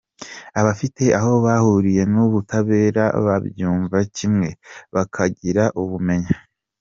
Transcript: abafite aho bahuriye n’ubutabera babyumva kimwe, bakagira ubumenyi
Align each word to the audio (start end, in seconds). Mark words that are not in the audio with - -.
abafite 0.59 1.03
aho 1.19 1.31
bahuriye 1.45 2.03
n’ubutabera 2.13 3.03
babyumva 3.25 3.97
kimwe, 4.15 4.49
bakagira 4.95 5.63
ubumenyi 5.83 6.33